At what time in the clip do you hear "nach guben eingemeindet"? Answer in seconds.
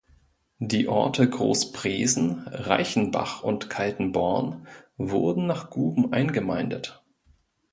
5.45-7.03